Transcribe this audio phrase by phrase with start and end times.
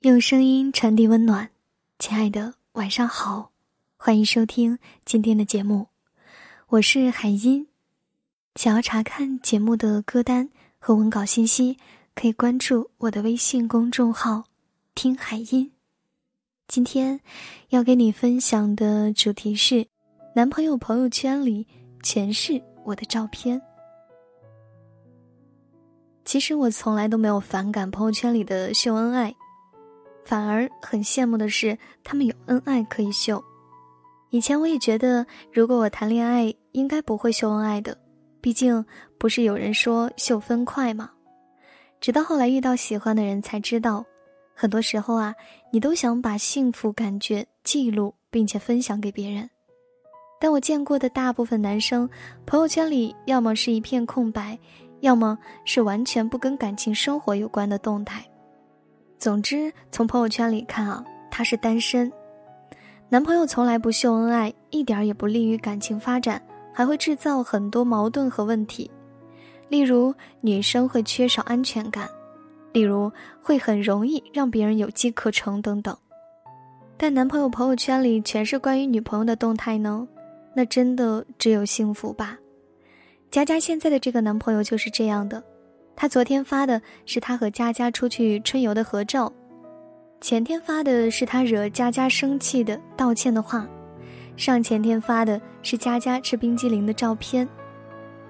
[0.00, 1.50] 用声音传递温暖，
[1.98, 3.50] 亲爱的，晚上好，
[3.98, 5.88] 欢迎收听今天的节目，
[6.68, 7.68] 我是海音。
[8.54, 11.76] 想要查看节目的歌单和文稿信息，
[12.14, 14.44] 可以关注我的微信公众号
[14.96, 15.70] “听海音”。
[16.66, 17.20] 今天
[17.68, 19.86] 要给你分享的主题是：
[20.34, 21.66] 男朋友朋友圈里
[22.02, 23.60] 全是我的照片。
[26.24, 29.36] 其实我从来都没有反感朋友圈里的秀恩爱。
[30.30, 33.42] 反而很羡慕的是，他们有恩爱可以秀。
[34.28, 37.98] 以前我也觉得，如果我谈恋爱，应该不会秀恩爱的，
[38.40, 38.86] 毕竟
[39.18, 41.10] 不是有人说秀分快吗？
[42.00, 44.04] 直到后来遇到喜欢的人，才知道，
[44.54, 45.34] 很多时候啊，
[45.72, 49.50] 你都想把幸福感觉记录并且分享给别人。
[50.40, 52.08] 但我见过的大部分男生，
[52.46, 54.56] 朋友圈里要么是一片空白，
[55.00, 58.24] 要么是完全不跟感情生活有关的动态。
[59.20, 62.10] 总之，从朋友圈里看啊，他是单身，
[63.10, 66.40] 男朋友从来不秀恩爱，一点也不利于感情发展，
[66.72, 68.90] 还会制造很多矛盾和问题。
[69.68, 72.08] 例如，女生会缺少安全感，
[72.72, 73.12] 例如
[73.42, 75.94] 会很容易让别人有机可乘等等。
[76.96, 80.08] 但男朋友朋友圈里全是关于女朋友的动态呢，
[80.54, 82.38] 那真的只有幸福吧？
[83.30, 85.44] 佳佳现在的这个男朋友就是这样的。
[86.00, 89.30] 他昨天发的是他和佳佳出去春游的合照，
[90.18, 93.68] 前天发的是他惹佳佳生气的道歉的话，
[94.34, 97.46] 上前天发的是佳佳吃冰激凌的照片，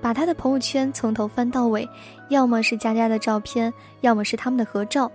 [0.00, 1.88] 把他的朋友圈从头翻到尾，
[2.30, 5.08] 要么是佳佳的照片，要么是他们的合照，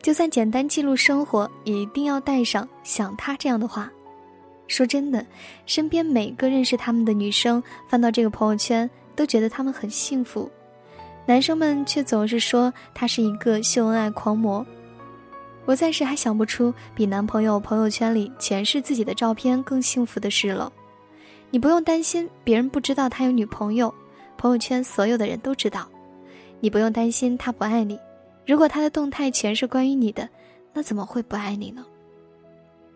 [0.00, 3.92] 就算简单记录生活，也一定要带上想他这样的话。
[4.66, 5.26] 说真的，
[5.66, 10.50] 身边每个认识他们的女生翻到这个朋友圈，都觉得他们很幸福。
[11.24, 14.64] 男生们却总是说他是一个秀恩爱狂魔。
[15.64, 20.72] 我暂时还想不出比男朋友朋友圈里全是自己的照片更幸福的事了。
[21.50, 23.94] 你不用担心别人不知道他有女朋友，
[24.36, 25.88] 朋友圈所有的人都知道。
[26.58, 27.98] 你不用担心他不爱你，
[28.46, 30.28] 如果他的动态全是关于你的，
[30.72, 31.84] 那怎么会不爱你呢？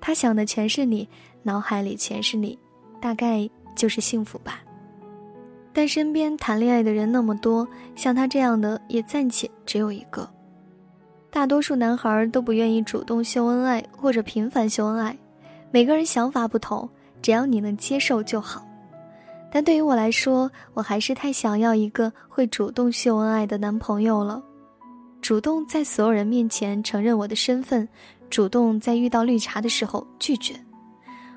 [0.00, 1.08] 他想的全是你，
[1.42, 2.58] 脑海里全是你，
[3.00, 4.62] 大概就是幸福吧。
[5.76, 10.26] 但身边谈恋爱的人那么多，像他这样的也暂且只有一个。
[11.30, 15.14] 大多数男孩都不愿意主动秀恩爱或者频繁秀恩爱，
[15.70, 16.88] 每个人想法不同，
[17.20, 18.66] 只要你能接受就好。
[19.52, 24.42] 但对于我来说，我还是太想要一个会主动秀恩爱的男朋友了，
[25.20, 27.86] 主动在所有人面前承认我的身份，
[28.30, 30.54] 主动在遇到绿茶的时候拒绝。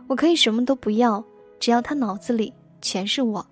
[0.07, 1.21] 我可以什么都不要，
[1.59, 3.45] 只要他脑子里全是我。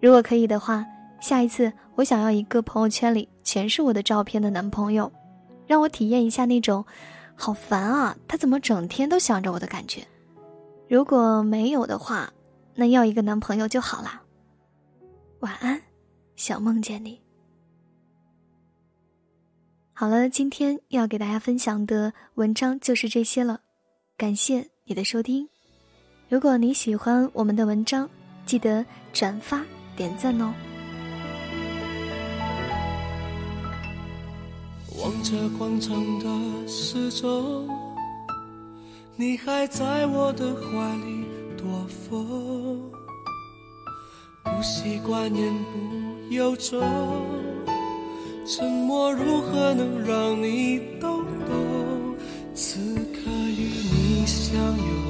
[0.00, 0.84] 如果可以的话，
[1.20, 5.12] 下一次我想要一个朋友圈里全是我的照片的男朋友，
[5.66, 6.84] 让我体验一下那种
[7.34, 10.02] 好烦啊，他怎么整天都想着我的感觉。
[10.88, 12.32] 如果没有的话，
[12.74, 14.22] 那要一个男朋友就好啦。
[15.40, 15.80] 晚安，
[16.34, 17.20] 想梦见你。
[19.92, 23.60] 好了，今天要给大家分享的文章就是这些了，
[24.16, 25.46] 感谢你的收听。
[26.30, 28.08] 如果你喜欢我们的文章，
[28.46, 29.62] 记得转发。
[30.00, 30.54] 点赞哦！
[34.96, 36.26] 望着广场的
[36.66, 37.68] 时钟，
[39.14, 42.80] 你还在我的怀里躲风，
[44.42, 46.80] 不习惯言不由衷，
[48.46, 52.16] 沉默如何能让你懂懂？
[52.54, 52.80] 此
[53.12, 55.09] 刻与你相拥。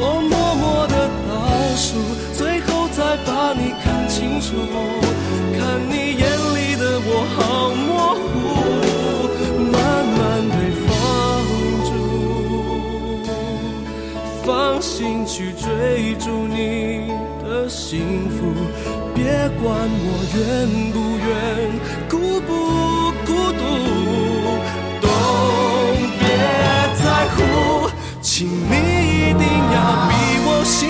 [0.00, 0.94] 我默默的
[1.28, 1.32] 倒
[1.76, 1.86] 数，
[2.36, 3.02] 最后再。
[3.24, 4.56] 把你看清楚，
[5.56, 6.22] 看你眼
[6.56, 7.88] 里的我好模
[8.18, 8.26] 糊，
[9.70, 9.72] 慢
[10.18, 10.18] 慢
[10.50, 10.54] 被
[10.84, 10.86] 放
[11.86, 11.88] 逐，
[14.44, 14.44] 放
[14.82, 15.62] 心去追
[16.18, 16.58] 逐你
[17.44, 18.36] 的幸福，
[19.14, 19.22] 别
[19.62, 20.42] 管我愿
[20.92, 21.32] 不愿，
[22.10, 22.50] 孤不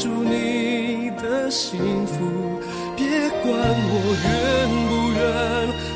[0.00, 2.58] 祝你的幸福，
[2.96, 4.30] 别管我愿
[4.88, 5.89] 不愿。